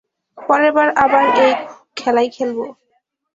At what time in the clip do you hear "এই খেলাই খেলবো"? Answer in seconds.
1.43-2.65